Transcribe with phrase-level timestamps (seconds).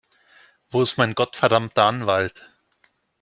[0.71, 2.49] Wo ist mein gottverdammter Anwalt?